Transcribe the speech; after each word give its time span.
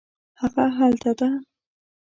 هغه 0.39 0.65
هلته 0.77 1.11
ده 1.19 1.29